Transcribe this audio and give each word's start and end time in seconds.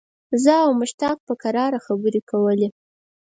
زه 0.43 0.53
او 0.65 0.71
مشتاق 0.81 1.17
په 1.27 1.33
کراره 1.41 1.79
خبرې 1.85 2.21
کولې. 2.29 2.67